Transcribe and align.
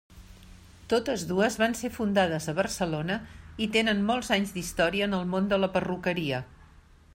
Totes 0.93 1.25
dues 1.31 1.57
van 1.63 1.75
ser 1.81 1.91
fundades 1.97 2.47
a 2.47 2.55
Barcelona 2.61 3.19
i 3.67 3.69
tenen 3.77 4.03
molts 4.09 4.33
anys 4.39 4.57
d'història 4.59 5.11
en 5.11 5.17
el 5.21 5.29
món 5.35 5.55
de 5.55 5.63
la 5.63 5.73
perruqueria. 5.79 6.45